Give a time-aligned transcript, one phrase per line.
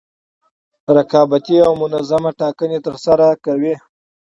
[0.95, 3.73] رقابتي او منظمې ټاکنې ترسره کوي.